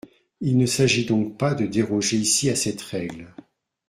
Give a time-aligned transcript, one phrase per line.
[0.39, 3.27] Il ne s’agit donc pas de déroger ici à cette règle.